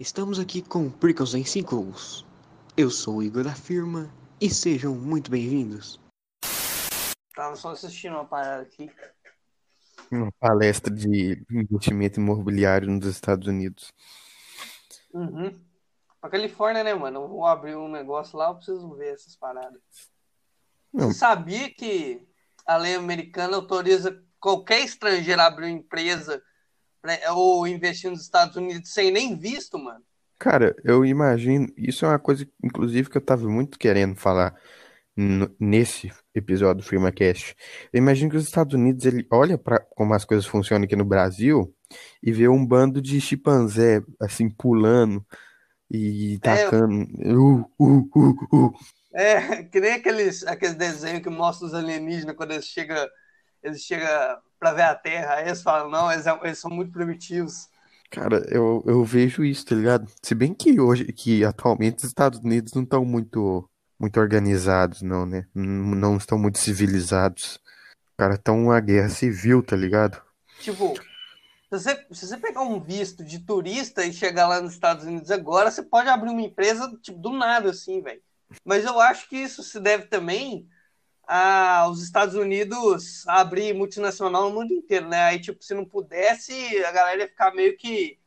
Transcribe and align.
Estamos 0.00 0.38
aqui 0.38 0.62
com 0.62 0.88
Prickles 0.88 1.34
em 1.34 1.44
Ciclos. 1.44 2.24
Eu 2.76 2.88
sou 2.88 3.16
o 3.16 3.22
Igor 3.22 3.42
da 3.42 3.52
firma 3.52 4.08
e 4.40 4.48
sejam 4.48 4.94
muito 4.94 5.28
bem-vindos. 5.28 5.98
Tava 7.34 7.56
só 7.56 7.72
assistindo 7.72 8.12
uma 8.12 8.24
parada 8.24 8.62
aqui. 8.62 8.88
Uma 10.08 10.30
palestra 10.38 10.94
de 10.94 11.44
investimento 11.50 12.20
imobiliário 12.20 12.88
nos 12.88 13.06
Estados 13.06 13.48
Unidos. 13.48 13.92
Uhum. 15.12 15.60
Pra 16.20 16.30
Califórnia, 16.30 16.84
né, 16.84 16.94
mano? 16.94 17.22
Eu 17.22 17.28
vou 17.28 17.44
abrir 17.44 17.74
um 17.74 17.88
negócio 17.88 18.38
lá, 18.38 18.50
eu 18.50 18.54
preciso 18.54 18.94
ver 18.94 19.14
essas 19.14 19.34
paradas. 19.34 19.82
Não. 20.92 21.08
Você 21.08 21.18
sabia 21.18 21.74
que 21.74 22.24
a 22.64 22.76
lei 22.76 22.94
americana 22.94 23.56
autoriza 23.56 24.22
qualquer 24.38 24.78
estrangeiro 24.78 25.42
a 25.42 25.46
abrir 25.46 25.64
uma 25.66 25.72
empresa 25.72 26.40
ou 27.30 27.66
investir 27.66 28.10
nos 28.10 28.22
Estados 28.22 28.56
Unidos 28.56 28.92
sem 28.92 29.10
nem 29.10 29.36
visto, 29.36 29.78
mano? 29.78 30.02
Cara, 30.38 30.74
eu 30.84 31.04
imagino, 31.04 31.66
isso 31.76 32.04
é 32.04 32.08
uma 32.08 32.18
coisa, 32.18 32.48
inclusive, 32.62 33.10
que 33.10 33.16
eu 33.16 33.24
tava 33.24 33.48
muito 33.48 33.78
querendo 33.78 34.14
falar 34.14 34.54
nesse 35.58 36.12
episódio 36.32 36.82
do 36.82 36.88
FirmaCast. 36.88 37.56
Eu 37.92 37.98
imagino 37.98 38.30
que 38.30 38.36
os 38.36 38.44
Estados 38.44 38.74
Unidos, 38.74 39.04
ele 39.04 39.26
olha 39.32 39.58
para 39.58 39.80
como 39.80 40.14
as 40.14 40.24
coisas 40.24 40.46
funcionam 40.46 40.84
aqui 40.84 40.94
no 40.94 41.04
Brasil 41.04 41.74
e 42.22 42.30
vê 42.30 42.48
um 42.48 42.64
bando 42.64 43.02
de 43.02 43.20
chimpanzé, 43.20 44.00
assim, 44.20 44.48
pulando 44.48 45.26
e 45.90 46.38
tacando. 46.38 47.02
Uh, 47.18 47.68
uh, 47.80 48.10
uh, 48.14 48.66
uh. 48.66 48.72
É, 49.12 49.64
que 49.64 49.80
nem 49.80 49.94
aqueles, 49.94 50.46
aqueles 50.46 50.76
desenhos 50.76 51.22
que 51.22 51.30
mostram 51.30 51.66
os 51.66 51.74
alienígenas 51.74 52.36
quando 52.36 52.52
eles 52.52 52.66
chegam 52.66 52.96
eles 53.62 53.80
chegam 53.82 54.08
pra 54.58 54.72
ver 54.72 54.82
a 54.82 54.94
Terra. 54.94 55.34
Aí 55.34 55.46
eles 55.48 55.62
falam, 55.62 55.90
não, 55.90 56.10
eles, 56.10 56.26
é- 56.26 56.40
eles 56.42 56.58
são 56.58 56.70
muito 56.70 56.92
primitivos. 56.92 57.68
Cara, 58.10 58.44
eu, 58.48 58.82
eu 58.86 59.04
vejo 59.04 59.44
isso, 59.44 59.66
tá 59.66 59.74
ligado? 59.74 60.10
Se 60.22 60.34
bem 60.34 60.54
que 60.54 60.80
hoje, 60.80 61.04
que 61.12 61.44
atualmente 61.44 61.98
os 61.98 62.04
Estados 62.04 62.38
Unidos 62.40 62.72
não 62.72 62.82
estão 62.82 63.04
muito, 63.04 63.68
muito 63.98 64.18
organizados, 64.18 65.02
não, 65.02 65.26
né? 65.26 65.46
Não, 65.54 65.94
não 65.94 66.16
estão 66.16 66.38
muito 66.38 66.58
civilizados. 66.58 67.60
Cara, 68.16 68.34
estão 68.34 68.64
uma 68.64 68.80
guerra 68.80 69.10
civil, 69.10 69.62
tá 69.62 69.76
ligado? 69.76 70.20
Tipo, 70.58 70.94
se 70.94 71.04
você, 71.70 72.06
se 72.12 72.26
você 72.26 72.36
pegar 72.38 72.62
um 72.62 72.80
visto 72.80 73.22
de 73.22 73.40
turista 73.40 74.04
e 74.04 74.12
chegar 74.12 74.48
lá 74.48 74.60
nos 74.60 74.72
Estados 74.72 75.04
Unidos 75.04 75.30
agora, 75.30 75.70
você 75.70 75.82
pode 75.82 76.08
abrir 76.08 76.30
uma 76.30 76.40
empresa, 76.40 76.90
tipo, 77.02 77.18
do 77.18 77.30
nada, 77.30 77.70
assim, 77.70 78.00
velho. 78.00 78.22
Mas 78.64 78.84
eu 78.86 78.98
acho 78.98 79.28
que 79.28 79.36
isso 79.36 79.62
se 79.62 79.78
deve 79.78 80.06
também 80.06 80.66
aos 81.28 82.02
Estados 82.02 82.34
Unidos 82.34 83.26
abrir 83.28 83.74
multinacional 83.74 84.48
no 84.48 84.54
mundo 84.60 84.72
inteiro, 84.72 85.08
né? 85.08 85.24
Aí, 85.24 85.38
tipo, 85.40 85.62
se 85.62 85.74
não 85.74 85.84
pudesse, 85.84 86.52
a 86.84 86.90
galera 86.90 87.22
ia 87.22 87.28
ficar 87.28 87.54
meio 87.54 87.76
que. 87.76 88.18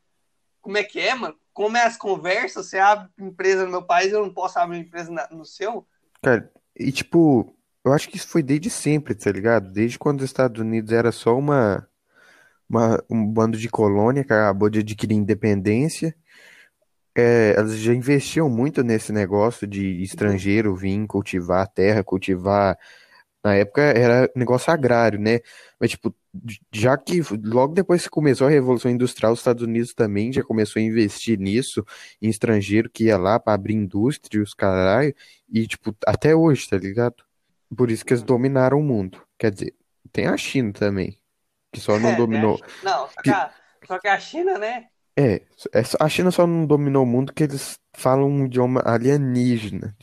Como 0.60 0.76
é 0.78 0.84
que 0.84 1.00
é, 1.00 1.14
mano? 1.14 1.34
Como 1.52 1.76
é 1.76 1.82
as 1.84 1.96
conversas? 1.96 2.66
Você 2.66 2.78
abre 2.78 3.10
empresa 3.18 3.64
no 3.64 3.70
meu 3.70 3.82
país, 3.82 4.12
eu 4.12 4.22
não 4.22 4.32
posso 4.32 4.58
abrir 4.58 4.78
empresa 4.78 5.10
no 5.32 5.44
seu? 5.44 5.86
Cara, 6.22 6.50
e 6.76 6.92
tipo, 6.92 7.54
eu 7.84 7.92
acho 7.92 8.08
que 8.08 8.16
isso 8.16 8.28
foi 8.28 8.42
desde 8.42 8.70
sempre, 8.70 9.14
tá 9.14 9.30
ligado? 9.32 9.70
Desde 9.70 9.98
quando 9.98 10.20
os 10.20 10.26
Estados 10.26 10.60
Unidos 10.60 10.92
era 10.92 11.10
só 11.10 11.36
uma, 11.36 11.86
uma- 12.70 13.02
um 13.10 13.26
bando 13.26 13.58
de 13.58 13.68
colônia 13.68 14.22
que 14.24 14.32
acabou 14.32 14.70
de 14.70 14.78
adquirir 14.78 15.16
independência. 15.16 16.14
É, 17.14 17.54
elas 17.56 17.76
já 17.76 17.92
investiam 17.94 18.48
muito 18.48 18.82
nesse 18.82 19.12
negócio 19.12 19.66
de 19.66 20.02
estrangeiro 20.02 20.74
vir 20.74 21.06
cultivar 21.06 21.62
a 21.62 21.66
terra, 21.66 22.02
cultivar. 22.04 22.78
Na 23.44 23.54
época 23.54 23.82
era 23.82 24.30
negócio 24.36 24.72
agrário, 24.72 25.18
né? 25.18 25.40
Mas, 25.78 25.90
tipo, 25.90 26.14
já 26.72 26.96
que 26.96 27.20
logo 27.44 27.74
depois 27.74 28.04
que 28.04 28.08
começou 28.10 28.46
a 28.46 28.50
Revolução 28.50 28.90
Industrial, 28.90 29.32
os 29.32 29.40
Estados 29.40 29.62
Unidos 29.62 29.92
também 29.94 30.32
já 30.32 30.42
começou 30.42 30.80
a 30.80 30.82
investir 30.84 31.38
nisso, 31.38 31.84
em 32.20 32.28
estrangeiro 32.28 32.88
que 32.88 33.04
ia 33.04 33.18
lá 33.18 33.38
para 33.38 33.54
abrir 33.54 33.74
indústria 33.74 34.38
e 34.38 34.42
os 34.42 34.54
caralho, 34.54 35.14
e, 35.52 35.66
tipo, 35.66 35.94
até 36.06 36.34
hoje, 36.34 36.68
tá 36.68 36.78
ligado? 36.78 37.24
Por 37.76 37.90
isso 37.90 38.04
que 38.04 38.12
eles 38.12 38.22
dominaram 38.22 38.78
o 38.78 38.82
mundo. 38.82 39.22
Quer 39.38 39.50
dizer, 39.50 39.74
tem 40.12 40.26
a 40.26 40.36
China 40.36 40.72
também, 40.72 41.18
que 41.72 41.80
só 41.80 41.98
não 41.98 42.10
É, 42.16 42.16
dominou. 42.16 42.58
né? 42.60 42.66
Não, 42.82 43.08
só 43.08 43.22
que, 43.22 43.30
a, 43.30 43.50
só 43.86 43.98
que 43.98 44.08
a 44.08 44.18
China, 44.20 44.58
né? 44.58 44.88
É, 45.18 45.42
é 45.72 45.84
só- 45.84 45.98
a 46.00 46.08
China 46.08 46.30
só 46.30 46.46
não 46.46 46.66
dominou 46.66 47.04
o 47.04 47.06
mundo 47.06 47.26
porque 47.32 47.44
eles 47.44 47.78
falam 47.94 48.28
um 48.30 48.46
idioma 48.46 48.82
alienígena. 48.84 49.94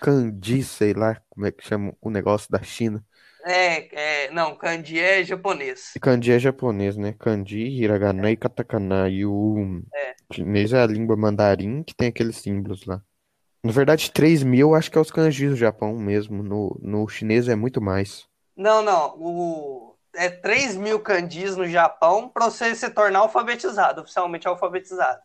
Kanji, 0.00 0.62
sei 0.64 0.92
lá 0.92 1.14
como 1.30 1.46
é 1.46 1.52
que 1.52 1.64
chama 1.66 1.96
o 2.00 2.10
negócio 2.10 2.50
da 2.50 2.62
China. 2.62 3.02
É, 3.44 4.24
é, 4.26 4.30
não, 4.30 4.56
kanji 4.56 4.98
é 5.00 5.24
japonês. 5.24 5.92
E 5.94 6.00
Kanji 6.00 6.32
é 6.32 6.38
japonês, 6.38 6.96
né? 6.96 7.12
Kanji, 7.18 7.58
hiragana 7.60 8.30
e 8.30 8.36
katakana. 8.36 9.08
E 9.08 9.24
o 9.26 9.82
É. 9.94 10.14
chinês 10.32 10.72
é 10.72 10.82
a 10.82 10.86
língua 10.86 11.16
mandarim 11.16 11.82
que 11.82 11.94
tem 11.94 12.08
aqueles 12.08 12.36
símbolos 12.36 12.84
lá. 12.86 13.02
Na 13.64 13.72
verdade, 13.72 14.10
3 14.12 14.42
mil 14.42 14.74
acho 14.74 14.90
que 14.90 14.98
é 14.98 15.00
os 15.00 15.10
kanjis 15.10 15.50
do 15.50 15.56
Japão 15.56 15.96
mesmo. 15.98 16.42
No, 16.42 16.78
no 16.82 17.08
chinês 17.08 17.48
é 17.48 17.56
muito 17.56 17.80
mais. 17.80 18.26
Não, 18.56 18.82
não, 18.82 19.14
o, 19.18 19.91
é 20.14 20.28
3 20.28 20.76
mil 20.76 21.00
kanjis 21.00 21.56
no 21.56 21.66
Japão 21.68 22.28
para 22.28 22.50
você 22.50 22.74
se 22.74 22.88
tornar 22.90 23.20
alfabetizado, 23.20 24.02
oficialmente 24.02 24.46
alfabetizado. 24.46 25.20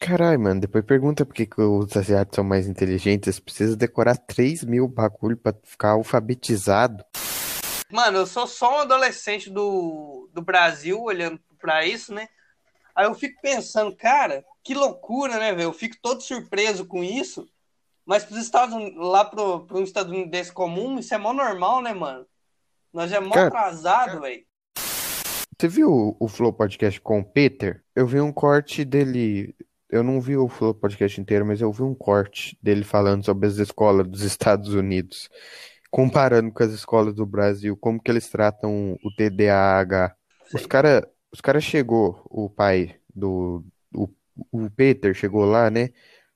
Caralho, 0.00 0.38
mano, 0.38 0.60
depois 0.60 0.84
pergunta 0.84 1.26
por 1.26 1.34
que 1.34 1.48
os 1.60 1.96
asiáticos 1.96 2.36
são 2.36 2.44
mais 2.44 2.68
inteligentes. 2.68 3.26
Eles 3.26 3.40
precisam 3.40 3.76
decorar 3.76 4.16
3 4.16 4.64
mil 4.64 4.86
bagulho 4.86 5.36
pra 5.36 5.54
ficar 5.64 5.90
alfabetizado. 5.90 7.04
Mano, 7.90 8.18
eu 8.18 8.26
sou 8.26 8.46
só 8.46 8.78
um 8.78 8.80
adolescente 8.80 9.50
do, 9.50 10.28
do 10.32 10.42
Brasil 10.42 11.00
olhando 11.02 11.40
para 11.60 11.84
isso, 11.84 12.14
né? 12.14 12.28
Aí 12.94 13.06
eu 13.06 13.14
fico 13.14 13.40
pensando, 13.42 13.94
cara, 13.96 14.44
que 14.62 14.74
loucura, 14.74 15.38
né, 15.38 15.52
velho? 15.52 15.68
Eu 15.68 15.72
fico 15.72 15.96
todo 16.00 16.20
surpreso 16.20 16.86
com 16.86 17.02
isso. 17.02 17.48
Mas 18.06 18.24
pros 18.24 18.38
Estados 18.38 18.74
Unidos, 18.74 18.96
lá 18.96 19.24
pro, 19.24 19.66
pro 19.66 19.78
um 19.78 19.82
estadunidense 19.82 20.52
comum, 20.52 20.98
isso 20.98 21.14
é 21.14 21.18
mó 21.18 21.32
normal, 21.32 21.82
né, 21.82 21.92
mano? 21.92 22.26
Nós 22.94 23.10
é 23.10 23.18
mó 23.18 23.34
Cara, 23.34 23.48
atrasado, 23.48 24.20
velho. 24.20 24.44
Você 25.58 25.66
viu 25.66 26.16
o, 26.18 26.28
Flow 26.28 26.52
Podcast 26.52 27.00
com 27.00 27.18
o 27.18 27.24
Peter? 27.24 27.82
Eu 27.94 28.06
vi 28.06 28.20
um 28.20 28.32
corte 28.32 28.84
dele. 28.84 29.52
Eu 29.90 30.04
não 30.04 30.20
vi 30.20 30.36
o 30.36 30.48
Flow 30.48 30.72
Podcast 30.72 31.20
inteiro, 31.20 31.44
mas 31.44 31.60
eu 31.60 31.72
vi 31.72 31.82
um 31.82 31.94
corte 31.94 32.56
dele 32.62 32.84
falando 32.84 33.24
sobre 33.24 33.48
as 33.48 33.56
escolas 33.56 34.06
dos 34.06 34.22
Estados 34.22 34.74
Unidos, 34.74 35.28
comparando 35.90 36.52
com 36.52 36.62
as 36.62 36.70
escolas 36.70 37.12
do 37.14 37.26
Brasil, 37.26 37.76
como 37.76 38.00
que 38.00 38.08
eles 38.12 38.28
tratam 38.30 38.96
o 39.02 39.10
TDAH. 39.16 40.14
Os 40.52 40.62
Sei. 40.62 40.68
cara, 40.68 41.08
os 41.32 41.40
cara 41.40 41.60
chegou, 41.60 42.22
o 42.30 42.48
pai 42.48 42.94
do 43.12 43.64
o, 43.92 44.08
o 44.52 44.70
Peter 44.70 45.12
chegou 45.14 45.44
lá, 45.44 45.68
né? 45.68 45.90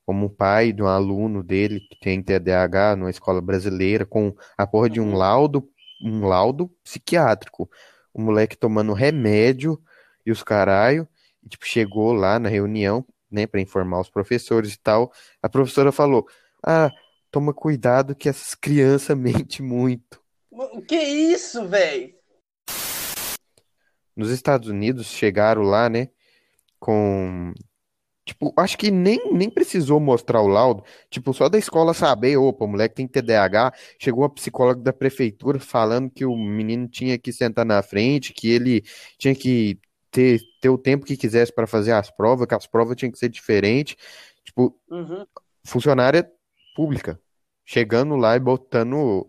Como 0.05 0.29
pai 0.29 0.73
de 0.73 0.83
um 0.83 0.89
aluno 0.89 1.41
dele 1.43 1.81
que 1.89 2.01
tem 2.01 2.21
TDAH 2.21 2.97
numa 2.97 3.11
escola 3.11 3.41
brasileira, 3.41 4.05
com 4.05 4.35
a 4.57 4.67
porra 4.67 4.91
de 4.91 5.01
um 5.01 5.13
Uhum. 5.13 5.15
laudo, 5.15 5.69
um 6.01 6.27
laudo 6.27 6.69
psiquiátrico. 6.83 7.71
O 8.13 8.21
moleque 8.21 8.57
tomando 8.57 8.93
remédio 8.93 9.81
e 10.25 10.31
os 10.31 10.43
caralho, 10.43 11.09
e, 11.43 11.49
tipo, 11.49 11.67
chegou 11.67 12.13
lá 12.13 12.39
na 12.39 12.49
reunião, 12.49 13.05
né, 13.31 13.47
pra 13.47 13.61
informar 13.61 14.01
os 14.01 14.11
professores 14.11 14.75
e 14.75 14.79
tal. 14.79 15.13
A 15.43 15.49
professora 15.49 15.93
falou: 15.93 16.27
Ah, 16.65 16.91
toma 17.31 17.53
cuidado 17.53 18.15
que 18.15 18.29
essas 18.29 18.55
crianças 18.55 19.17
mentem 19.19 19.65
muito. 19.65 20.21
O 20.51 20.83
que 20.83 20.97
isso, 20.97 21.67
velho? 21.69 22.15
Nos 24.17 24.31
Estados 24.31 24.69
Unidos 24.69 25.07
chegaram 25.07 25.63
lá, 25.63 25.89
né, 25.89 26.09
com. 26.79 27.53
Tipo, 28.28 28.53
acho 28.59 28.77
que 28.77 28.91
nem, 28.91 29.33
nem 29.33 29.49
precisou 29.49 29.99
mostrar 29.99 30.43
o 30.43 30.47
laudo. 30.49 30.84
Tipo, 31.09 31.33
só 31.33 31.49
da 31.49 31.56
escola 31.56 31.94
saber, 31.94 32.37
opa, 32.37 32.66
o 32.66 32.69
moleque 32.69 32.94
tem 32.97 33.09
TDAH. 33.09 33.72
Chegou 33.99 34.22
a 34.22 34.28
psicóloga 34.28 34.83
da 34.83 34.93
prefeitura 34.93 35.59
falando 35.59 36.11
que 36.11 36.27
o 36.27 36.37
menino 36.37 36.87
tinha 36.87 37.19
que 37.19 37.33
sentar 37.33 37.65
na 37.65 37.83
frente, 37.83 38.34
que 38.34 38.50
ele 38.50 38.84
tinha 39.17 39.34
que 39.34 39.81
ter, 40.11 40.43
ter 40.61 40.69
o 40.69 40.77
tempo 40.77 41.06
que 41.06 41.17
quisesse 41.17 41.50
para 41.50 41.67
fazer 41.67 41.93
as 41.93 42.11
provas, 42.11 42.47
que 42.47 42.55
as 42.55 42.67
provas 42.67 42.97
tinham 42.97 43.11
que 43.11 43.19
ser 43.19 43.31
diferentes. 43.31 43.97
Tipo, 44.44 44.79
Uhum. 44.91 45.25
funcionária 45.64 46.31
pública, 46.76 47.19
chegando 47.64 48.14
lá 48.14 48.37
e 48.37 48.41
botando, 48.41 49.26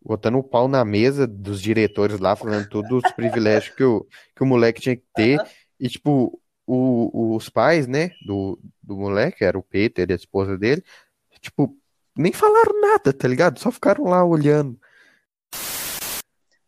botando 0.00 0.36
o 0.36 0.44
pau 0.44 0.68
na 0.68 0.84
mesa 0.84 1.26
dos 1.26 1.60
diretores 1.60 2.20
lá, 2.20 2.36
falando 2.36 2.68
todos 2.68 3.02
os 3.04 3.12
privilégios 3.12 3.74
que 3.74 3.82
o, 3.82 4.06
que 4.36 4.42
o 4.44 4.46
moleque 4.46 4.80
tinha 4.80 4.94
que 4.96 5.04
ter. 5.12 5.40
E, 5.80 5.88
tipo, 5.88 6.40
o- 6.72 7.36
os 7.36 7.48
pais, 7.48 7.86
né, 7.86 8.10
do, 8.26 8.58
do 8.82 8.96
moleque, 8.96 9.44
era 9.44 9.58
o 9.58 9.62
Peter 9.62 10.08
e 10.08 10.12
a 10.12 10.16
esposa 10.16 10.56
dele, 10.58 10.82
tipo, 11.40 11.76
nem 12.16 12.32
falaram 12.32 12.80
nada, 12.80 13.12
tá 13.12 13.26
ligado? 13.26 13.58
Só 13.58 13.70
ficaram 13.70 14.04
lá 14.04 14.24
olhando. 14.24 14.78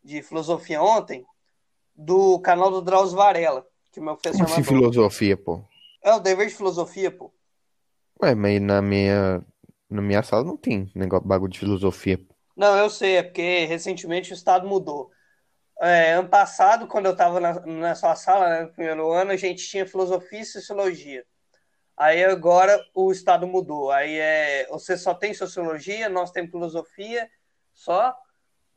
de 0.02 0.22
filosofia 0.22 0.82
ontem 0.82 1.24
do 1.94 2.40
canal 2.40 2.70
do 2.70 2.80
Drauzio 2.82 3.16
Varela, 3.16 3.66
que 3.92 4.00
o 4.00 4.02
meu 4.02 4.14
professor 4.16 4.44
Como 4.44 4.54
assim 4.54 4.62
filosofia, 4.64 5.36
pô? 5.36 5.62
É 6.02 6.14
o 6.14 6.20
dever 6.20 6.48
de 6.48 6.54
filosofia, 6.54 7.10
pô. 7.10 7.32
Ué, 8.22 8.34
mas 8.34 8.60
na 8.60 8.80
minha, 8.80 9.44
na 9.88 10.00
minha 10.02 10.22
sala 10.22 10.44
não 10.44 10.56
tem 10.56 10.90
negócio, 10.94 11.26
bagulho 11.26 11.52
de 11.52 11.58
filosofia. 11.58 12.18
Não, 12.56 12.76
eu 12.76 12.90
sei, 12.90 13.16
é 13.16 13.22
porque 13.22 13.64
recentemente 13.66 14.32
o 14.32 14.34
estado 14.34 14.66
mudou. 14.66 15.10
É, 15.80 16.12
ano 16.12 16.28
passado, 16.28 16.86
quando 16.86 17.06
eu 17.06 17.12
estava 17.12 17.40
na, 17.40 17.60
na 17.60 17.94
sua 17.94 18.14
sala, 18.14 18.48
né, 18.48 18.60
no 18.62 18.72
primeiro 18.72 19.10
ano, 19.12 19.30
a 19.30 19.36
gente 19.36 19.66
tinha 19.66 19.86
filosofia 19.86 20.40
e 20.40 20.44
sociologia. 20.44 21.24
Aí 21.96 22.24
agora 22.24 22.78
o 22.94 23.10
estado 23.10 23.46
mudou. 23.46 23.90
Aí 23.90 24.18
é, 24.18 24.66
você 24.68 24.96
só 24.96 25.14
tem 25.14 25.32
sociologia, 25.34 26.08
nós 26.08 26.30
temos 26.30 26.50
filosofia 26.50 27.30
só. 27.72 28.16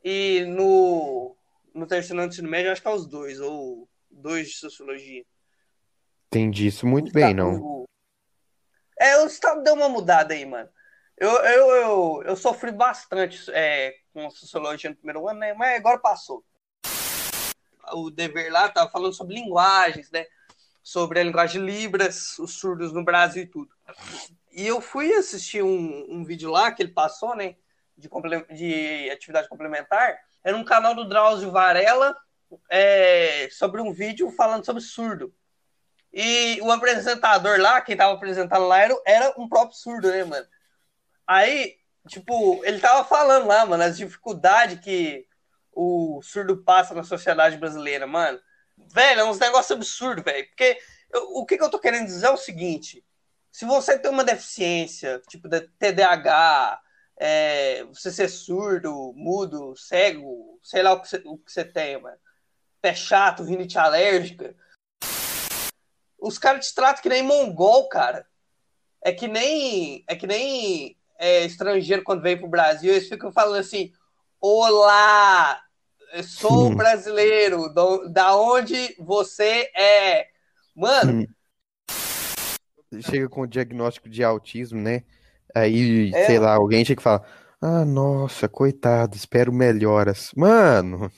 E 0.02 0.44
no, 0.46 1.36
no 1.74 1.86
terceiro 1.86 2.20
ano 2.20 2.28
do 2.28 2.32
ensino 2.32 2.50
médio, 2.50 2.72
acho 2.72 2.82
que 2.82 2.88
é 2.88 2.90
os 2.90 3.06
dois, 3.06 3.40
ou 3.40 3.88
dois 4.10 4.48
de 4.48 4.54
sociologia. 4.56 5.24
Entendi 6.28 6.66
isso 6.66 6.86
muito 6.86 7.12
bem, 7.12 7.32
não. 7.32 7.84
É, 8.98 9.18
o 9.18 9.26
estado 9.26 9.62
deu 9.62 9.74
uma 9.74 9.88
mudada 9.88 10.34
aí, 10.34 10.44
mano. 10.44 10.68
Eu, 11.16 11.30
eu, 11.30 11.70
eu, 11.70 12.22
eu 12.26 12.36
sofri 12.36 12.72
bastante 12.72 13.50
é, 13.52 13.94
com 14.12 14.28
sociologia 14.30 14.90
no 14.90 14.96
primeiro 14.96 15.28
ano, 15.28 15.40
né? 15.40 15.54
Mas 15.54 15.76
agora 15.76 15.98
passou. 15.98 16.44
O 17.94 18.10
dever 18.10 18.50
lá 18.52 18.68
tava 18.68 18.90
falando 18.90 19.14
sobre 19.14 19.34
linguagens, 19.34 20.10
né? 20.10 20.26
Sobre 20.82 21.20
a 21.20 21.24
linguagem 21.24 21.64
Libras, 21.64 22.38
os 22.38 22.54
surdos 22.54 22.92
no 22.92 23.04
Brasil 23.04 23.44
e 23.44 23.46
tudo. 23.46 23.70
E 24.52 24.66
eu 24.66 24.80
fui 24.80 25.12
assistir 25.14 25.62
um, 25.62 26.06
um 26.08 26.24
vídeo 26.24 26.50
lá 26.50 26.72
que 26.72 26.82
ele 26.82 26.92
passou, 26.92 27.34
né? 27.34 27.56
De, 27.96 28.08
de 28.54 29.10
atividade 29.10 29.48
complementar. 29.48 30.18
Era 30.42 30.56
um 30.56 30.64
canal 30.64 30.94
do 30.94 31.08
Drauzio 31.08 31.50
Varela 31.50 32.14
é, 32.68 33.48
sobre 33.50 33.80
um 33.80 33.92
vídeo 33.92 34.30
falando 34.30 34.64
sobre 34.64 34.82
surdo. 34.82 35.32
E 36.12 36.60
o 36.60 36.70
apresentador 36.70 37.58
lá, 37.58 37.80
quem 37.80 37.96
tava 37.96 38.14
apresentando 38.14 38.66
lá, 38.68 38.78
era, 38.78 38.94
era 39.04 39.34
um 39.36 39.48
próprio 39.48 39.76
surdo, 39.76 40.08
né, 40.08 40.22
mano? 40.22 40.46
Aí, 41.26 41.76
tipo, 42.08 42.64
ele 42.64 42.78
tava 42.78 43.04
falando 43.04 43.46
lá, 43.46 43.66
mano, 43.66 43.82
as 43.82 43.96
dificuldades 43.96 44.78
que 44.78 45.26
o 45.74 46.20
surdo 46.22 46.62
passa 46.62 46.94
na 46.94 47.02
sociedade 47.02 47.56
brasileira, 47.56 48.06
mano. 48.06 48.40
Velho, 48.76 49.20
é 49.20 49.24
uns 49.24 49.38
negócios 49.38 49.70
absurdos, 49.76 50.24
velho. 50.24 50.46
Porque 50.48 50.78
eu, 51.12 51.22
o 51.36 51.46
que, 51.46 51.56
que 51.56 51.64
eu 51.64 51.70
tô 51.70 51.78
querendo 51.78 52.06
dizer 52.06 52.26
é 52.26 52.30
o 52.30 52.36
seguinte: 52.36 53.04
se 53.50 53.64
você 53.64 53.98
tem 53.98 54.10
uma 54.10 54.24
deficiência, 54.24 55.20
tipo 55.28 55.48
de 55.48 55.60
TDAH, 55.78 56.80
é, 57.16 57.84
você 57.84 58.10
ser 58.10 58.28
surdo, 58.28 59.12
mudo, 59.14 59.76
cego, 59.76 60.58
sei 60.62 60.82
lá 60.82 60.92
o 60.92 61.00
que 61.00 61.08
você, 61.08 61.22
o 61.24 61.38
que 61.38 61.52
você 61.52 61.64
tem, 61.64 62.00
mano. 62.00 62.18
Pé 62.80 62.94
chato, 62.94 63.42
rinite 63.42 63.78
alérgica 63.78 64.54
os 66.24 66.38
caras 66.38 66.66
te 66.66 66.74
tratam 66.74 67.02
que 67.02 67.08
nem 67.08 67.22
mongol, 67.22 67.88
cara. 67.88 68.26
É 69.02 69.12
que 69.12 69.28
nem 69.28 70.02
é 70.08 70.16
que 70.16 70.26
nem 70.26 70.96
é, 71.18 71.44
estrangeiro 71.44 72.02
quando 72.02 72.22
vem 72.22 72.38
pro 72.38 72.48
Brasil, 72.48 72.92
eles 72.92 73.08
ficam 73.08 73.30
falando 73.30 73.58
assim: 73.60 73.92
Olá, 74.40 75.62
sou 76.22 76.68
hum. 76.68 76.74
brasileiro, 76.74 77.68
do, 77.68 78.08
da 78.08 78.36
onde 78.36 78.94
você 78.98 79.70
é? 79.76 80.28
Mano. 80.74 81.22
Hum. 81.22 83.00
Chega 83.00 83.28
com 83.28 83.42
o 83.42 83.46
diagnóstico 83.46 84.08
de 84.08 84.22
autismo, 84.22 84.80
né? 84.80 85.02
Aí, 85.54 86.12
é, 86.14 86.26
sei 86.26 86.38
lá, 86.38 86.54
alguém 86.54 86.84
chega 86.84 87.00
e 87.00 87.02
fala: 87.02 87.24
Ah, 87.60 87.84
nossa, 87.84 88.48
coitado, 88.48 89.16
espero 89.16 89.52
melhoras. 89.52 90.30
Mano. 90.36 91.10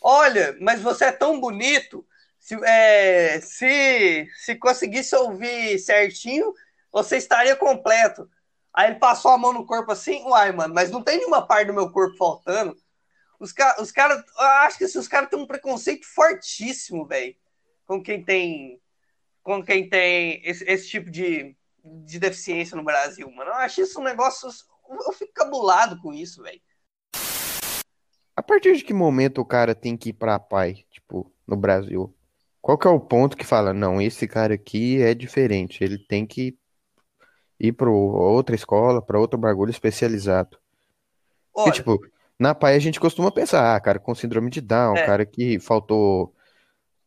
Olha, 0.00 0.56
mas 0.60 0.80
você 0.80 1.06
é 1.06 1.12
tão 1.12 1.40
bonito 1.40 2.04
se, 2.44 2.54
é, 2.62 3.40
se, 3.40 4.28
se 4.36 4.54
conseguisse 4.56 5.16
ouvir 5.16 5.78
certinho, 5.78 6.52
você 6.92 7.16
estaria 7.16 7.56
completo. 7.56 8.28
Aí 8.74 8.90
ele 8.90 8.98
passou 8.98 9.30
a 9.30 9.38
mão 9.38 9.52
no 9.52 9.64
corpo 9.64 9.92
assim, 9.92 10.22
uai, 10.24 10.52
mano, 10.52 10.74
mas 10.74 10.90
não 10.90 11.02
tem 11.02 11.16
nenhuma 11.16 11.46
parte 11.46 11.68
do 11.68 11.72
meu 11.72 11.90
corpo 11.90 12.18
faltando. 12.18 12.76
Os, 13.38 13.52
os 13.80 13.92
caras, 13.92 14.24
acho 14.36 14.78
que 14.78 14.84
os 14.84 15.08
caras 15.08 15.28
têm 15.28 15.38
um 15.38 15.46
preconceito 15.46 16.06
fortíssimo, 16.06 17.06
velho, 17.06 17.34
com 17.86 18.02
quem 18.02 18.24
tem, 18.24 18.80
com 19.42 19.62
quem 19.62 19.88
tem 19.88 20.40
esse, 20.44 20.64
esse 20.64 20.88
tipo 20.88 21.10
de, 21.10 21.56
de 21.84 22.18
deficiência 22.18 22.76
no 22.76 22.84
Brasil, 22.84 23.30
mano. 23.30 23.50
Eu 23.50 23.56
acho 23.56 23.80
isso 23.80 24.00
um 24.00 24.04
negócio, 24.04 24.48
eu 24.88 25.12
fico 25.12 25.32
cabulado 25.32 26.00
com 26.00 26.12
isso, 26.12 26.42
velho. 26.42 26.60
A 28.36 28.42
partir 28.42 28.76
de 28.76 28.84
que 28.84 28.92
momento 28.92 29.40
o 29.40 29.44
cara 29.44 29.74
tem 29.74 29.96
que 29.96 30.10
ir 30.10 30.14
pra 30.14 30.38
pai, 30.38 30.84
tipo, 30.90 31.32
no 31.46 31.56
Brasil? 31.56 32.12
Qual 32.60 32.78
que 32.78 32.86
é 32.86 32.90
o 32.90 32.98
ponto 32.98 33.36
que 33.36 33.44
fala, 33.44 33.72
não, 33.74 34.00
esse 34.00 34.26
cara 34.26 34.54
aqui 34.54 35.00
é 35.00 35.14
diferente, 35.14 35.84
ele 35.84 35.98
tem 35.98 36.26
que 36.26 36.58
ir 37.60 37.72
para 37.72 37.90
outra 37.90 38.54
escola, 38.54 39.00
para 39.00 39.20
outro 39.20 39.38
bagulho 39.38 39.70
especializado. 39.70 40.58
Olha, 41.54 41.72
tipo, 41.72 41.98
na 42.38 42.54
PAI 42.54 42.74
a 42.76 42.78
gente 42.78 43.00
costuma 43.00 43.30
pensar, 43.30 43.74
ah, 43.74 43.80
cara 43.80 43.98
com 43.98 44.14
síndrome 44.14 44.50
de 44.50 44.60
Down, 44.60 44.96
é. 44.96 45.06
cara 45.06 45.24
que 45.24 45.58
faltou 45.58 46.34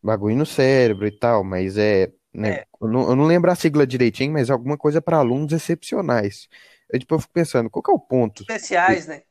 bagulho 0.01 0.35
no 0.35 0.45
cérebro 0.45 1.07
e 1.07 1.11
tal, 1.11 1.43
mas 1.43 1.77
é, 1.77 2.11
né, 2.33 2.49
é. 2.49 2.65
Eu, 2.81 2.87
não, 2.87 3.09
eu, 3.09 3.15
não, 3.15 3.25
lembro 3.25 3.51
a 3.51 3.55
sigla 3.55 3.85
direitinho, 3.85 4.33
mas 4.33 4.49
alguma 4.49 4.77
coisa 4.77 5.01
para 5.01 5.17
alunos 5.17 5.51
excepcionais. 5.51 6.47
Eu, 6.89 6.99
tipo, 6.99 7.15
eu 7.15 7.19
fico 7.19 7.33
pensando, 7.33 7.69
qual 7.69 7.83
que 7.83 7.91
é 7.91 7.93
o 7.93 7.99
ponto? 7.99 8.43
Especiais, 8.43 9.07
né? 9.07 9.23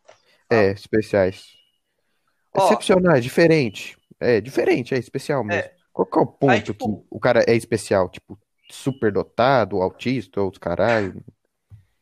É, 0.50 0.70
especiais. 0.70 1.54
Excepcionais, 2.54 3.22
diferente. 3.22 3.96
É, 4.18 4.40
diferente, 4.40 4.94
é 4.94 4.98
especial 4.98 5.44
mesmo. 5.44 5.62
É. 5.62 5.76
Qual 5.92 6.06
que 6.06 6.18
é 6.18 6.22
o 6.22 6.26
ponto 6.26 6.50
Aí, 6.50 6.62
tipo, 6.62 7.00
que 7.00 7.06
o 7.10 7.18
cara 7.18 7.44
é 7.46 7.54
especial? 7.54 8.08
Tipo, 8.08 8.38
superdotado, 8.70 9.80
autista, 9.80 10.40
ou 10.40 10.50
os 10.50 10.58
caralho? 10.58 11.24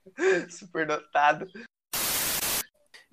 superdotado. 0.50 1.46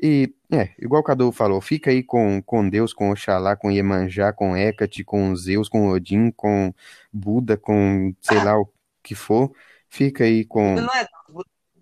E, 0.01 0.33
é, 0.51 0.71
igual 0.79 1.01
o 1.01 1.03
Cadu 1.03 1.31
falou, 1.31 1.61
fica 1.61 1.91
aí 1.91 2.01
com, 2.01 2.41
com 2.41 2.67
Deus, 2.67 2.91
com 2.91 3.11
Oxalá, 3.11 3.55
com 3.55 3.69
Iemanjá, 3.69 4.33
com 4.33 4.57
Hecate, 4.57 5.03
com 5.03 5.35
Zeus, 5.35 5.69
com 5.69 5.89
Odin, 5.89 6.31
com 6.31 6.73
Buda, 7.13 7.55
com 7.55 8.11
sei 8.19 8.43
lá 8.43 8.59
o 8.59 8.67
que 9.03 9.13
for. 9.13 9.51
Fica 9.87 10.23
aí 10.23 10.43
com. 10.43 10.75
Buda 10.75 10.81
não 10.81 10.95
é, 10.95 11.07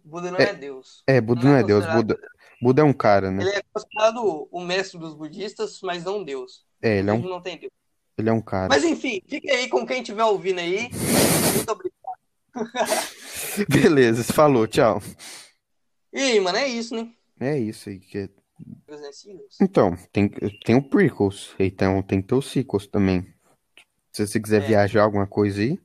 Buda 0.03 0.31
não 0.31 0.37
é, 0.37 0.43
é 0.43 0.53
Deus. 0.53 1.03
É, 1.07 1.21
Buda 1.21 1.43
não, 1.43 1.51
não 1.51 1.57
é, 1.57 1.61
é 1.61 1.63
Deus. 1.63 1.85
Buda, 1.85 2.19
Buda 2.61 2.81
é 2.81 2.85
um 2.85 2.91
cara, 2.91 3.31
né? 3.31 3.41
Ele 3.41 3.55
é 3.55 3.61
considerado 3.71 4.49
o 4.51 4.59
mestre 4.59 4.99
dos 4.99 5.15
budistas, 5.15 5.79
mas 5.81 6.03
não 6.03 6.21
Deus. 6.21 6.65
É, 6.81 6.97
ele 6.97 7.09
é 7.09 7.13
um. 7.13 7.21
não 7.21 7.41
tem 7.41 7.57
Deus. 7.57 7.71
Ele 8.17 8.29
é 8.29 8.33
um 8.33 8.41
cara. 8.41 8.67
Mas 8.67 8.83
enfim, 8.83 9.21
fique 9.25 9.49
aí 9.49 9.69
com 9.69 9.87
quem 9.87 10.01
estiver 10.01 10.25
ouvindo 10.25 10.59
aí. 10.59 10.89
Muito 11.55 11.71
obrigado. 11.71 11.99
Beleza, 13.69 14.25
falou, 14.25 14.67
tchau. 14.67 15.01
E 16.11 16.19
aí, 16.19 16.39
mano, 16.41 16.57
é 16.57 16.67
isso, 16.67 16.93
né? 16.93 17.09
É 17.39 17.57
isso 17.57 17.89
aí. 17.89 17.99
Que... 17.99 18.29
Então, 19.61 19.95
tem, 20.11 20.29
tem 20.65 20.75
o 20.75 20.83
prequels, 20.83 21.55
então 21.57 22.01
tem 22.01 22.21
que 22.21 22.27
ter 22.27 22.35
os 22.35 22.51
sequels 22.51 22.87
também. 22.87 23.33
Se 24.11 24.27
você 24.27 24.39
quiser 24.39 24.63
é. 24.63 24.67
viajar 24.67 25.03
alguma 25.03 25.25
coisa 25.25 25.61
aí. 25.61 25.79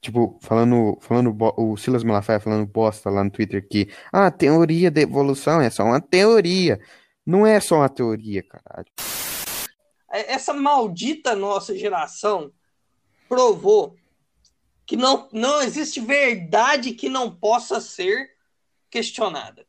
Tipo, 0.00 0.38
falando, 0.40 0.98
falando 1.00 1.36
o 1.56 1.76
Silas 1.76 2.04
Malafaia 2.04 2.38
falando 2.38 2.66
bosta 2.66 3.10
lá 3.10 3.24
no 3.24 3.30
Twitter 3.30 3.66
que 3.66 3.88
ah, 4.12 4.26
a 4.26 4.30
teoria 4.30 4.90
da 4.90 5.00
evolução 5.00 5.60
é 5.60 5.68
só 5.68 5.82
uma 5.82 6.00
teoria. 6.00 6.78
Não 7.24 7.44
é 7.44 7.58
só 7.58 7.76
uma 7.76 7.88
teoria, 7.88 8.42
caralho. 8.44 8.86
É, 10.12 10.32
essa 10.32 10.52
maldita 10.52 11.34
nossa 11.34 11.76
geração 11.76 12.52
provou 13.28 13.96
que 14.86 14.96
não, 14.96 15.28
não 15.32 15.60
existe 15.60 16.00
verdade 16.00 16.92
que 16.92 17.08
não 17.08 17.34
possa 17.34 17.80
ser 17.80 18.35
questionada. 18.90 19.66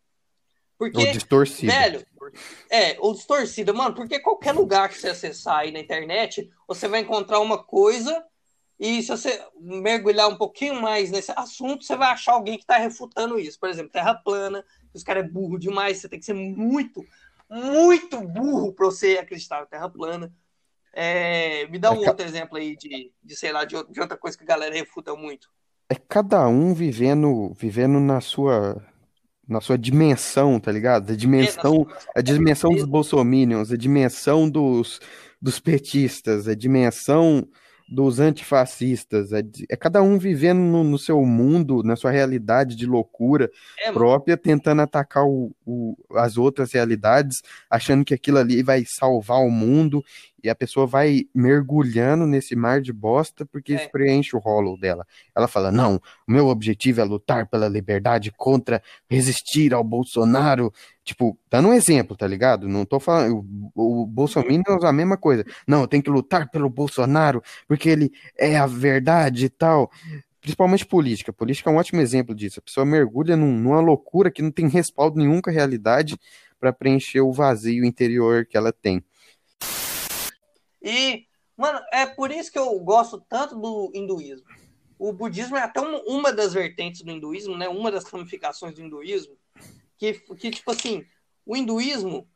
Porque, 0.78 1.00
ou 1.00 1.12
distorcida. 1.12 1.74
Velho, 1.74 2.06
é, 2.70 2.98
ou 3.00 3.14
distorcida, 3.14 3.74
mano, 3.74 3.96
porque 3.96 4.20
qualquer 4.20 4.54
lugar 4.54 4.90
que 4.90 4.98
você 4.98 5.10
acessar 5.10 5.60
aí 5.60 5.72
na 5.72 5.80
internet, 5.80 6.50
você 6.68 6.88
vai 6.88 7.02
encontrar 7.02 7.40
uma 7.40 7.64
coisa 7.64 8.24
e 8.80 9.02
se 9.02 9.10
você 9.10 9.44
mergulhar 9.60 10.30
um 10.30 10.38
pouquinho 10.38 10.80
mais 10.80 11.10
nesse 11.10 11.32
assunto, 11.36 11.84
você 11.84 11.96
vai 11.96 12.10
achar 12.10 12.34
alguém 12.34 12.58
que 12.58 12.64
está 12.64 12.78
refutando 12.78 13.40
isso. 13.40 13.60
Por 13.60 13.70
exemplo, 13.70 13.92
terra 13.92 14.14
plana, 14.14 14.64
os 14.94 15.04
caras 15.04 15.26
é 15.26 15.28
burro 15.28 15.58
demais, 15.58 15.98
você 15.98 16.08
tem 16.08 16.20
que 16.20 16.26
ser 16.26 16.34
muito, 16.34 17.04
muito 17.50 18.22
burro 18.22 18.74
para 18.74 18.86
você 18.86 19.18
acreditar 19.18 19.62
na 19.62 19.66
Terra 19.66 19.90
plana. 19.90 20.32
É, 20.94 21.68
me 21.68 21.78
dá 21.78 21.92
um 21.92 22.04
é 22.04 22.10
outro 22.10 22.18
ca... 22.18 22.24
exemplo 22.24 22.58
aí 22.58 22.76
de, 22.76 23.12
de 23.24 23.36
sei 23.36 23.52
lá, 23.52 23.66
de, 23.66 23.76
de, 23.92 24.02
outra 24.02 24.18
coisa 24.18 24.38
que 24.38 24.44
a 24.44 24.48
galera 24.48 24.74
refuta 24.74 25.16
muito. 25.16 25.50
É 25.90 25.96
cada 25.96 26.48
um 26.48 26.74
vivendo, 26.74 27.54
vivendo 27.54 28.00
na 28.00 28.20
sua 28.20 28.84
na 29.48 29.62
sua 29.62 29.78
dimensão, 29.78 30.60
tá 30.60 30.72
ligado? 30.72 31.12
A 31.12 31.16
dimensão, 31.16 31.88
a 32.16 32.22
dimensão 32.22 32.72
dos 32.72 32.86
bolsominions, 32.86 33.72
a 33.72 33.78
dimensão 33.78 34.50
dos, 34.50 35.00
dos 35.42 35.60
petistas, 35.60 36.48
a 36.48 36.54
dimensão 36.54 37.48
dos 37.88 38.20
antifascistas. 38.20 39.32
É, 39.32 39.44
é 39.70 39.76
cada 39.76 40.02
um 40.02 40.18
vivendo 40.18 40.60
no, 40.60 40.84
no, 40.84 40.98
seu 40.98 41.24
mundo, 41.26 41.82
na 41.84 41.96
sua 41.96 42.12
realidade 42.12 42.76
de 42.76 42.86
loucura 42.86 43.50
é, 43.80 43.92
própria, 43.92 44.36
tentando 44.36 44.82
atacar 44.82 45.26
o, 45.26 45.52
o, 45.66 45.96
as 46.16 46.38
outras 46.38 46.74
realidades, 46.74 47.42
achando 47.70 48.04
que 48.04 48.14
aquilo 48.14 48.38
ali 48.38 48.62
vai 48.62 48.84
salvar 48.86 49.40
o 49.40 49.50
mundo, 49.50 50.04
e 50.44 50.50
a 50.50 50.56
pessoa 50.56 50.86
vai 50.86 51.26
mergulhando 51.34 52.26
nesse 52.26 52.56
mar 52.56 52.82
de 52.82 52.94
bosta 52.94 53.46
porque 53.46 53.74
é. 53.74 53.76
isso 53.76 53.90
preenche 53.92 54.36
o 54.36 54.40
rolo 54.40 54.78
dela. 54.78 55.06
Ela 55.36 55.48
fala: 55.48 55.72
Não, 55.72 55.96
o 56.28 56.32
meu 56.32 56.48
objetivo 56.48 57.02
é 57.02 57.04
lutar 57.04 57.48
pela 57.48 57.68
liberdade 57.68 58.32
contra 58.32 58.82
resistir 59.10 59.74
ao 59.74 59.84
Bolsonaro 59.84 60.72
Tipo, 61.08 61.40
dando 61.50 61.70
um 61.70 61.74
exemplo, 61.74 62.18
tá 62.18 62.28
ligado? 62.28 62.68
Não 62.68 62.84
tô 62.84 63.00
falando. 63.00 63.46
O, 63.74 64.02
o 64.02 64.06
Bolsonaro 64.06 64.52
é 64.84 64.88
a 64.88 64.92
mesma 64.92 65.16
coisa. 65.16 65.46
Não, 65.66 65.80
eu 65.80 65.88
tenho 65.88 66.04
que 66.04 66.10
lutar 66.10 66.52
pelo 66.52 66.70
Bolsonaro, 66.70 67.42
porque 67.66 67.88
ele 67.88 68.12
é 68.38 68.58
a 68.58 68.68
verdade 68.68 69.46
e 69.46 69.50
tal. 69.50 69.90
Principalmente 70.42 70.86
política. 70.86 71.32
Política 71.32 71.70
é 71.70 71.74
um 71.74 71.78
ótimo 71.78 72.02
exemplo 72.02 72.36
disso. 72.36 72.60
A 72.60 72.62
pessoa 72.62 72.86
mergulha 72.86 73.38
num, 73.38 73.58
numa 73.58 73.80
loucura 73.80 74.30
que 74.30 74.42
não 74.42 74.52
tem 74.52 74.68
respaldo 74.68 75.18
nenhum 75.18 75.40
com 75.40 75.50
a 75.50 75.54
realidade 75.54 76.20
para 76.60 76.74
preencher 76.74 77.22
o 77.22 77.32
vazio 77.32 77.86
interior 77.86 78.46
que 78.46 78.58
ela 78.58 78.74
tem. 78.74 79.02
E, 80.84 81.26
mano, 81.56 81.80
é 81.94 82.06
por 82.06 82.32
isso 82.32 82.52
que 82.52 82.60
eu 82.60 82.78
gosto 82.82 83.24
tanto 83.30 83.56
do 83.56 83.92
hinduísmo. 83.94 84.46
O 85.00 85.14
budismo 85.14 85.56
é 85.56 85.62
até 85.62 85.80
uma 85.80 86.34
das 86.34 86.54
vertentes 86.54 87.02
do 87.02 87.12
hinduísmo, 87.12 87.58
né? 87.58 87.70
Uma 87.70 87.90
das 87.90 88.04
ramificações 88.04 88.76
do 88.76 88.82
hinduísmo 88.82 89.38
que, 89.98 90.14
que 90.14 90.52
tipo 90.52 90.72
assim, 90.72 91.06
o 91.46 91.56
hinduísmo, 91.56 92.28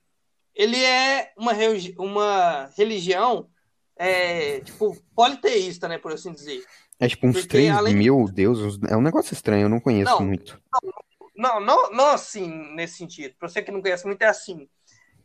ele 0.56 0.84
é 0.84 1.34
uma, 1.38 1.54
uma 1.98 2.72
religião, 2.78 3.50
é, 3.96 4.62
tipo, 4.62 4.98
politeísta, 5.16 5.88
né, 5.88 5.98
por 5.98 6.12
assim 6.12 6.34
dizer. 6.34 6.64
É 7.00 7.08
tipo 7.08 7.28
uns 7.28 7.34
Porque, 7.34 7.50
3 7.50 7.72
além... 7.72 7.96
mil 7.96 8.26
deuses, 8.26 8.80
é 8.88 8.96
um 8.96 9.02
negócio 9.02 9.34
estranho, 9.34 9.64
eu 9.64 9.70
não 9.70 9.80
conheço 9.80 10.12
não, 10.12 10.22
muito. 10.22 10.62
Não, 11.36 11.60
não, 11.60 11.92
não 11.92 12.08
assim, 12.10 12.48
nesse 12.76 12.98
sentido. 12.98 13.34
Pra 13.40 13.50
você 13.50 13.62
que 13.62 13.72
não 13.72 13.82
conhece 13.82 14.06
muito, 14.06 14.22
é 14.22 14.28
assim. 14.28 14.70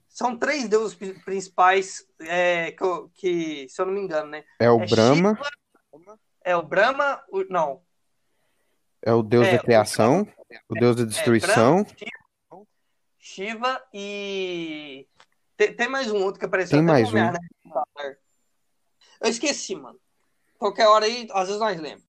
São 0.09 0.35
três 0.35 0.67
deuses 0.67 0.97
principais 1.23 2.07
é, 2.21 2.73
que, 2.73 2.85
que, 3.15 3.69
se 3.69 3.83
eu 3.83 3.85
não 3.85 3.93
me 3.93 4.01
engano, 4.01 4.31
né? 4.31 4.43
É 4.59 4.71
o 4.71 4.81
é 4.81 4.87
Brahma. 4.87 5.35
Shiva, 5.35 6.19
é 6.43 6.57
o 6.57 6.63
Brahma, 6.63 7.23
o, 7.29 7.45
não. 7.51 7.83
É 9.03 9.13
o 9.13 9.23
deus 9.23 9.47
é, 9.47 9.53
da 9.53 9.59
criação, 9.59 10.27
o, 10.71 10.75
o 10.75 10.81
deus 10.81 10.97
da 10.97 11.03
é, 11.03 11.07
destruição. 11.07 11.83
Brahma, 11.83 11.97
Shiva 13.29 13.83
e. 13.93 15.05
Tem, 15.57 15.75
tem, 15.75 15.89
mais 15.89 16.09
um 16.13 16.23
outro 16.23 16.39
que 16.39 16.47
apareceu. 16.47 16.79
Tem 16.79 16.87
mais 16.87 17.13
um. 17.13 17.17
Né? 17.17 17.37
Eu 19.21 19.29
esqueci, 19.29 19.75
mano. 19.75 19.99
Qualquer 20.57 20.87
hora 20.87 21.07
aí, 21.07 21.27
às 21.33 21.49
vezes 21.49 21.61
nós 21.61 21.77
lembramos. 21.77 22.05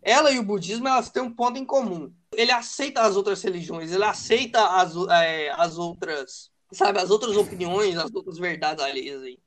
Ela 0.00 0.30
e 0.30 0.38
o 0.38 0.44
budismo, 0.44 0.86
elas 0.86 1.10
têm 1.10 1.20
um 1.20 1.34
ponto 1.34 1.58
em 1.58 1.64
comum. 1.64 2.14
Ele 2.32 2.52
aceita 2.52 3.02
as 3.02 3.16
outras 3.16 3.42
religiões, 3.42 3.90
ele 3.90 4.04
aceita 4.04 4.64
as, 4.76 4.94
é, 5.10 5.50
as 5.56 5.76
outras, 5.76 6.52
sabe, 6.72 7.00
as 7.00 7.10
outras 7.10 7.36
opiniões, 7.36 7.98
as 7.98 8.14
outras 8.14 8.38
verdades 8.38 8.84
alheias 8.84 9.20
aí. 9.22 9.40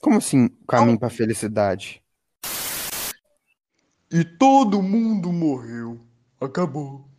Como 0.00 0.18
assim, 0.18 0.48
caminho 0.68 1.00
para 1.00 1.10
felicidade? 1.10 2.00
E 4.08 4.24
todo 4.38 4.80
mundo 4.80 5.32
morreu. 5.32 6.00
Acabou. 6.40 7.15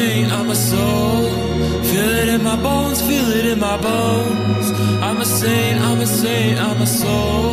I'm 0.00 0.48
a 0.50 0.54
soul. 0.54 1.28
Feel 1.90 2.10
it 2.22 2.28
in 2.28 2.42
my 2.42 2.56
bones, 2.56 3.02
feel 3.02 3.28
it 3.38 3.44
in 3.46 3.58
my 3.58 3.76
bones. 3.76 4.70
I'm 5.02 5.20
a 5.20 5.24
saint, 5.24 5.80
I'm 5.80 6.00
a 6.00 6.06
saint, 6.06 6.58
I'm 6.58 6.80
a 6.80 6.86
soul. 6.86 7.52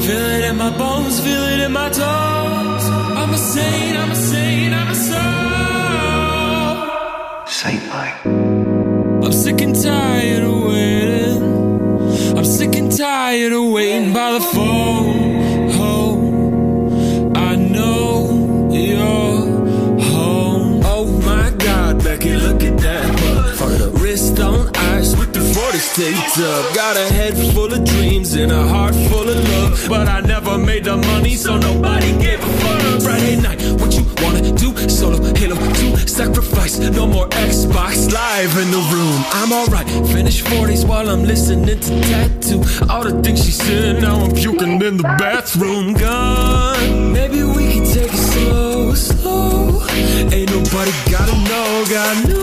Feel 0.00 0.26
it 0.36 0.44
in 0.50 0.56
my 0.56 0.70
bones, 0.76 1.20
feel 1.20 1.44
it 1.54 1.60
in 1.60 1.72
my 1.72 1.88
toes. 1.88 2.84
I'm 3.20 3.32
a 3.32 3.38
saint, 3.38 3.96
I'm 3.98 4.10
a 4.10 4.16
saint, 4.16 4.74
I'm 4.74 4.88
a 4.88 4.94
soul. 4.94 5.46
Saint 7.46 7.88
like. 7.88 8.26
I'm 9.24 9.32
sick 9.32 9.60
and 9.60 9.74
tired 9.80 10.42
of 10.42 10.64
waiting. 10.64 12.36
I'm 12.36 12.44
sick 12.44 12.74
and 12.74 12.90
tired 12.96 13.52
of 13.52 13.64
waiting 13.64 14.12
by 14.12 14.32
the 14.32 14.40
phone. 14.40 15.25
Taped 25.96 26.38
up. 26.40 26.74
Got 26.74 26.98
a 26.98 27.06
head 27.14 27.34
full 27.54 27.72
of 27.72 27.82
dreams 27.82 28.34
and 28.34 28.52
a 28.52 28.68
heart 28.68 28.94
full 29.08 29.26
of 29.26 29.48
love. 29.48 29.86
But 29.88 30.08
I 30.08 30.20
never 30.20 30.58
made 30.58 30.84
the 30.84 30.96
money, 30.98 31.34
so 31.36 31.56
nobody 31.56 32.12
gave 32.18 32.38
a 32.38 32.52
fuck. 32.60 33.02
Friday 33.02 33.36
night, 33.40 33.58
what 33.80 33.94
you 33.96 34.04
wanna 34.22 34.52
do? 34.52 34.76
Solo 34.90 35.18
Halo 35.34 35.56
2, 35.56 35.96
sacrifice. 36.06 36.78
No 36.78 37.06
more 37.06 37.28
Xbox 37.28 38.12
Live 38.12 38.54
in 38.58 38.70
the 38.70 38.82
room. 38.92 39.20
I'm 39.40 39.52
alright, 39.52 39.88
finish 40.12 40.42
40s 40.42 40.86
while 40.86 41.08
I'm 41.08 41.24
listening 41.24 41.80
to 41.80 42.00
Tattoo. 42.08 42.60
All 42.90 43.04
the 43.04 43.22
things 43.22 43.42
she 43.44 43.52
said, 43.52 44.02
now 44.02 44.16
I'm 44.16 44.34
puking 44.34 44.82
in 44.82 44.98
the 44.98 45.08
bathroom. 45.18 45.94
Gone. 45.94 47.12
Maybe 47.14 47.42
we 47.42 47.72
can 47.72 47.84
take 47.84 48.12
it 48.12 48.26
slow, 48.32 48.92
slow. 48.92 49.82
Ain't 50.30 50.50
nobody 50.50 50.92
gotta 51.10 51.36
know, 51.48 51.84
God 51.88 52.28
knows. 52.28 52.35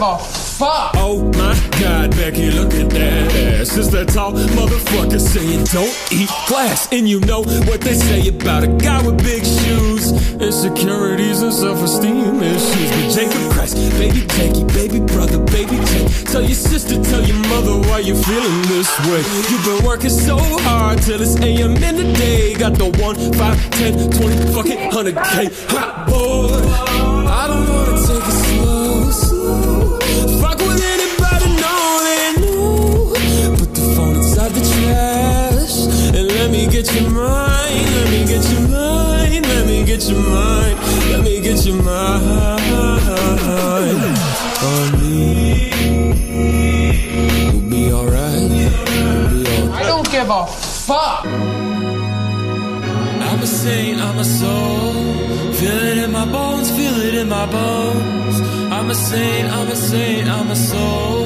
Give 0.00 0.08
a 0.08 0.18
fuck. 0.18 0.92
Oh 0.96 1.22
my 1.36 1.54
god, 1.80 2.10
Becky, 2.12 2.50
look 2.50 2.72
at 2.74 2.90
that 2.90 3.60
ass. 3.60 3.76
Is 3.76 3.90
that 3.90 4.08
tall 4.08 4.32
motherfucker 4.32 5.20
saying 5.20 5.64
don't 5.64 6.12
eat 6.12 6.30
glass? 6.48 6.88
And 6.92 7.08
you 7.08 7.20
know 7.20 7.40
what 7.40 7.80
they 7.80 7.94
say 7.94 8.28
about 8.28 8.64
a 8.64 8.68
guy 8.68 9.04
with 9.04 9.18
big 9.18 9.44
shoes, 9.44 10.12
insecurities 10.40 11.42
and 11.42 11.52
self-esteem 11.52 12.42
issues. 12.42 12.90
But 12.90 13.10
Jacob 13.14 13.52
Christ, 13.52 13.76
baby 13.98 14.26
Jakey, 14.36 14.64
baby 14.72 15.00
brother, 15.00 15.38
baby 15.38 15.76
Jake. 15.76 16.08
Tell 16.26 16.42
your 16.42 16.54
sister, 16.54 17.02
tell 17.02 17.22
your 17.22 17.40
mother 17.48 17.76
why 17.88 17.98
you're 18.00 18.16
feeling 18.16 18.62
this 18.68 18.90
way. 19.08 19.22
You've 19.50 19.64
been 19.64 19.84
working 19.84 20.10
so 20.10 20.38
hard 20.64 21.02
till 21.02 21.20
it's 21.20 21.36
AM 21.36 21.76
in 21.76 21.96
the 21.96 22.12
day. 22.14 22.54
Got 22.54 22.74
the 22.74 22.88
1, 22.88 23.32
5, 23.32 23.70
10, 23.70 24.10
20, 24.10 24.52
fucking 24.54 24.80
100K. 24.90 25.50
Hot 25.70 26.08
boy, 26.08 26.69
get. 36.82 37.12
Let 37.14 38.10
me 38.10 38.24
get. 38.26 38.44
Let 38.70 39.66
me 39.66 39.84
get. 39.84 40.08
Let 41.10 41.22
me 41.24 41.40
get 41.40 41.66
on 44.62 45.00
me. 45.00 45.70
We'll 47.52 47.70
be 47.70 47.92
alright. 47.92 48.34
We'll 48.34 49.30
be 49.34 49.46
alright. 49.60 49.74
I 49.74 49.86
don't 49.86 50.10
give 50.10 50.30
a 50.30 50.46
fuck. 50.46 51.26
I'm 53.28 53.40
a 53.42 53.46
saint, 53.46 54.00
I'm 54.00 54.18
a 54.18 54.24
soul. 54.24 54.92
Feel 55.52 55.78
it 55.90 55.98
in 55.98 56.12
my 56.12 56.24
bones, 56.30 56.70
feel 56.70 56.96
it 57.00 57.14
in 57.14 57.28
my 57.28 57.46
bones. 57.46 58.40
I'm 58.72 58.90
a 58.90 58.94
saint, 58.94 59.48
I'm 59.50 59.68
a 59.68 59.76
saint, 59.76 60.28
I'm 60.28 60.50
a 60.50 60.56
soul. 60.56 61.24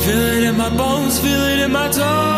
Feel 0.00 0.22
it 0.36 0.44
in 0.44 0.56
my 0.56 0.70
bones, 0.76 1.18
feel 1.20 1.42
it 1.52 1.60
in 1.60 1.72
my 1.72 1.88
toes. 1.88 2.35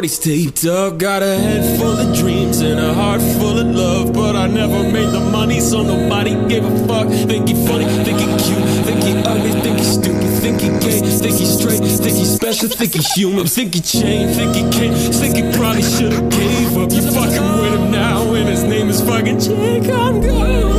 40s 0.00 0.22
taped 0.22 0.64
up. 0.64 0.98
Got 0.98 1.22
a 1.22 1.38
head 1.38 1.78
full 1.78 1.92
of 1.92 2.16
dreams 2.16 2.60
and 2.60 2.80
a 2.80 2.94
heart 2.94 3.20
full 3.20 3.58
of 3.58 3.66
love. 3.66 4.12
But 4.14 4.34
I 4.34 4.46
never 4.46 4.82
made 4.82 5.10
the 5.10 5.20
money, 5.20 5.60
so 5.60 5.82
nobody 5.82 6.34
gave 6.48 6.64
a 6.64 6.86
fuck. 6.86 7.08
Think 7.08 7.48
he 7.48 7.54
funny, 7.66 7.84
think 7.84 8.18
he 8.18 8.26
cute, 8.26 8.64
think 8.86 9.02
he 9.02 9.12
ugly, 9.12 9.52
think 9.60 9.78
he 9.78 9.84
stupid 9.84 10.30
think 10.40 10.62
he 10.62 10.68
gay, 10.68 11.00
think 11.02 11.36
he 11.36 11.44
straight, 11.44 11.80
think 11.80 12.16
he 12.16 12.24
special, 12.24 12.68
think 12.68 12.94
he 12.94 13.02
human, 13.14 13.46
think 13.46 13.74
he 13.74 13.80
changed, 13.82 14.36
think 14.36 14.54
he 14.54 14.62
can't, 14.70 14.96
think 15.14 15.36
he 15.36 15.42
probably 15.52 15.82
should've 15.82 16.30
gave 16.30 16.78
up. 16.78 16.90
You 16.90 17.02
fucking 17.02 17.60
with 17.60 17.74
him 17.74 17.90
now, 17.90 18.32
and 18.32 18.48
his 18.48 18.64
name 18.64 18.88
is 18.88 19.02
fucking 19.02 19.38
Jake. 19.38 19.90
I'm 19.92 20.22
gone. 20.22 20.69